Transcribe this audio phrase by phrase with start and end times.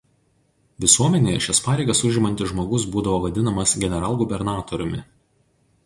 [0.85, 5.05] Visuomenėje šias pareigas užimantis žmogus būdavo vadinamas „generalgubernatoriumi“.